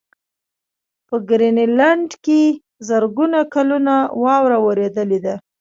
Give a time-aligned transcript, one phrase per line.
[1.07, 2.41] په ګرینلنډ کې
[2.89, 5.35] زرګونه کلونه واوره ورېدلې ده.